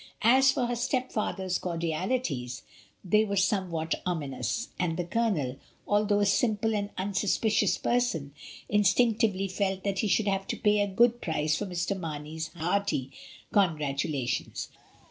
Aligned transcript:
As 0.23 0.51
for 0.51 0.65
her 0.65 0.75
stepfather's 0.75 1.59
cordialities, 1.59 2.63
they 3.05 3.23
were 3.23 3.35
some 3.35 3.69
what 3.69 3.93
ominous; 4.03 4.69
and 4.79 4.97
the 4.97 5.03
Colonel, 5.05 5.57
although 5.87 6.21
a 6.21 6.25
simple 6.25 6.73
and 6.73 6.89
unsuspicious 6.97 7.77
person, 7.77 8.33
instinctively 8.67 9.47
felt 9.47 9.83
that 9.83 9.99
he 9.99 10.07
should 10.07 10.27
have 10.27 10.47
to 10.47 10.57
pay 10.57 10.79
a 10.79 10.87
good 10.87 11.21
price 11.21 11.55
for 11.55 11.67
Mr. 11.67 11.95
Marney's 11.95 12.47
hearty 12.55 13.11
congratulations. 13.53 14.69